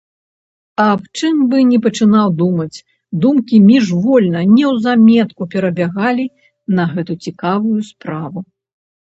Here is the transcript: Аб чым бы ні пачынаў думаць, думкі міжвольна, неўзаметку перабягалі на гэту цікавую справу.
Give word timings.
Аб 0.89 1.01
чым 1.19 1.35
бы 1.51 1.57
ні 1.71 1.77
пачынаў 1.83 2.27
думаць, 2.39 2.77
думкі 3.25 3.55
міжвольна, 3.67 4.39
неўзаметку 4.55 5.43
перабягалі 5.53 6.25
на 6.81 6.91
гэту 6.95 7.13
цікавую 7.27 7.79
справу. 7.93 8.39